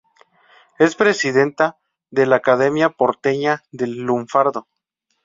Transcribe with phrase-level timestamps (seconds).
[0.79, 1.77] Es presidenta
[2.09, 4.67] de la Academia Porteña del Lunfardo.